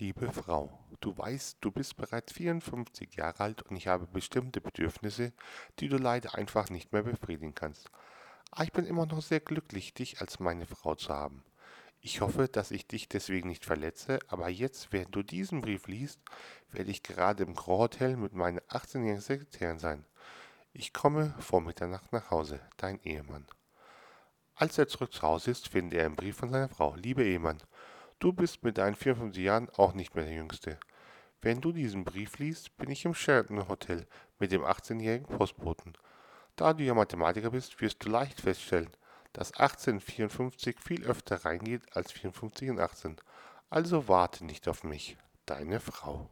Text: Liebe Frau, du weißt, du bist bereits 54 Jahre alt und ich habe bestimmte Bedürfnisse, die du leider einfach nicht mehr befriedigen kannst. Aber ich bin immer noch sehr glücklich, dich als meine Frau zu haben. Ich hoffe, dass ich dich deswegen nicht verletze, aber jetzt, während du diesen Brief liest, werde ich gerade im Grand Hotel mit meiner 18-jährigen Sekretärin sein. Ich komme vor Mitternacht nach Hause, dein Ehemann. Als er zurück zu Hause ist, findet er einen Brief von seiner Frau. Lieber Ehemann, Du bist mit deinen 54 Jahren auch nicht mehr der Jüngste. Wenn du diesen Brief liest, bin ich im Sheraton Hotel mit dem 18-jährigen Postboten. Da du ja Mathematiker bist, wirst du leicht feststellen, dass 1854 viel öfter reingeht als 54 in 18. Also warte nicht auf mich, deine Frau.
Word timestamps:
Liebe 0.00 0.32
Frau, 0.32 0.72
du 1.00 1.14
weißt, 1.14 1.58
du 1.60 1.70
bist 1.70 1.98
bereits 1.98 2.32
54 2.32 3.16
Jahre 3.16 3.40
alt 3.40 3.60
und 3.60 3.76
ich 3.76 3.86
habe 3.86 4.06
bestimmte 4.06 4.62
Bedürfnisse, 4.62 5.34
die 5.78 5.88
du 5.88 5.98
leider 5.98 6.36
einfach 6.36 6.70
nicht 6.70 6.90
mehr 6.90 7.02
befriedigen 7.02 7.54
kannst. 7.54 7.90
Aber 8.50 8.64
ich 8.64 8.72
bin 8.72 8.86
immer 8.86 9.04
noch 9.04 9.20
sehr 9.20 9.40
glücklich, 9.40 9.92
dich 9.92 10.22
als 10.22 10.40
meine 10.40 10.64
Frau 10.64 10.94
zu 10.94 11.12
haben. 11.12 11.44
Ich 12.00 12.22
hoffe, 12.22 12.48
dass 12.48 12.70
ich 12.70 12.86
dich 12.86 13.10
deswegen 13.10 13.50
nicht 13.50 13.66
verletze, 13.66 14.20
aber 14.28 14.48
jetzt, 14.48 14.90
während 14.90 15.14
du 15.14 15.22
diesen 15.22 15.60
Brief 15.60 15.86
liest, 15.86 16.18
werde 16.70 16.90
ich 16.90 17.02
gerade 17.02 17.42
im 17.42 17.54
Grand 17.54 17.80
Hotel 17.80 18.16
mit 18.16 18.32
meiner 18.32 18.62
18-jährigen 18.70 19.20
Sekretärin 19.20 19.78
sein. 19.78 20.06
Ich 20.72 20.94
komme 20.94 21.34
vor 21.40 21.60
Mitternacht 21.60 22.10
nach 22.10 22.30
Hause, 22.30 22.58
dein 22.78 23.02
Ehemann. 23.02 23.46
Als 24.54 24.78
er 24.78 24.88
zurück 24.88 25.12
zu 25.12 25.20
Hause 25.20 25.50
ist, 25.50 25.68
findet 25.68 25.98
er 25.98 26.06
einen 26.06 26.16
Brief 26.16 26.38
von 26.38 26.50
seiner 26.50 26.70
Frau. 26.70 26.94
Lieber 26.94 27.22
Ehemann, 27.22 27.58
Du 28.20 28.34
bist 28.34 28.62
mit 28.62 28.76
deinen 28.76 28.96
54 28.96 29.42
Jahren 29.42 29.70
auch 29.70 29.94
nicht 29.94 30.14
mehr 30.14 30.26
der 30.26 30.34
Jüngste. 30.34 30.78
Wenn 31.40 31.62
du 31.62 31.72
diesen 31.72 32.04
Brief 32.04 32.38
liest, 32.38 32.76
bin 32.76 32.90
ich 32.90 33.06
im 33.06 33.14
Sheraton 33.14 33.66
Hotel 33.66 34.06
mit 34.38 34.52
dem 34.52 34.60
18-jährigen 34.60 35.38
Postboten. 35.38 35.94
Da 36.54 36.74
du 36.74 36.84
ja 36.84 36.92
Mathematiker 36.92 37.50
bist, 37.50 37.80
wirst 37.80 38.04
du 38.04 38.10
leicht 38.10 38.42
feststellen, 38.42 38.90
dass 39.32 39.54
1854 39.54 40.78
viel 40.78 41.06
öfter 41.06 41.46
reingeht 41.46 41.96
als 41.96 42.12
54 42.12 42.68
in 42.68 42.78
18. 42.78 43.16
Also 43.70 44.06
warte 44.06 44.44
nicht 44.44 44.68
auf 44.68 44.84
mich, 44.84 45.16
deine 45.46 45.80
Frau. 45.80 46.28